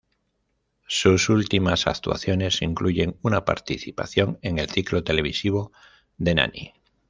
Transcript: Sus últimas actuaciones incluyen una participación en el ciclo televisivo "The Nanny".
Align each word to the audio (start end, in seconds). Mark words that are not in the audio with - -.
Sus 0.87 1.29
últimas 1.29 1.85
actuaciones 1.85 2.63
incluyen 2.63 3.17
una 3.21 3.45
participación 3.45 4.39
en 4.41 4.57
el 4.57 4.67
ciclo 4.67 5.03
televisivo 5.03 5.71
"The 6.17 6.33
Nanny". 6.33 6.73